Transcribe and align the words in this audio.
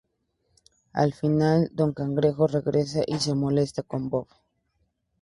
Al 1.03 1.13
final 1.13 1.69
Don 1.75 1.93
Cangrejo 1.93 2.47
regresa 2.47 3.03
y 3.05 3.19
se 3.19 3.35
molesta 3.35 3.83
con 3.83 4.09
Bob. 4.09 4.25